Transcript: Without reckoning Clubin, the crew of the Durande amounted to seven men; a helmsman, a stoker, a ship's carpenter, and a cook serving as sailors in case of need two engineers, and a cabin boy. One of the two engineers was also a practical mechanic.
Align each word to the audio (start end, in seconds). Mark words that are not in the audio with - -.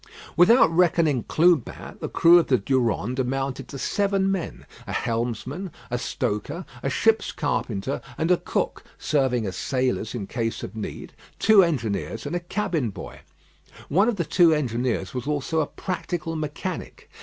Without 0.35 0.71
reckoning 0.75 1.21
Clubin, 1.25 1.99
the 1.99 2.09
crew 2.09 2.39
of 2.39 2.47
the 2.47 2.57
Durande 2.57 3.19
amounted 3.19 3.67
to 3.67 3.77
seven 3.77 4.31
men; 4.31 4.65
a 4.87 4.91
helmsman, 4.93 5.71
a 5.91 5.99
stoker, 5.99 6.65
a 6.81 6.89
ship's 6.89 7.31
carpenter, 7.31 8.01
and 8.17 8.31
a 8.31 8.37
cook 8.37 8.83
serving 8.97 9.45
as 9.45 9.55
sailors 9.55 10.15
in 10.15 10.25
case 10.25 10.63
of 10.63 10.75
need 10.75 11.13
two 11.37 11.61
engineers, 11.63 12.25
and 12.25 12.35
a 12.35 12.39
cabin 12.39 12.89
boy. 12.89 13.19
One 13.89 14.09
of 14.09 14.15
the 14.15 14.25
two 14.25 14.55
engineers 14.55 15.13
was 15.13 15.27
also 15.27 15.59
a 15.59 15.67
practical 15.67 16.35
mechanic. 16.35 17.07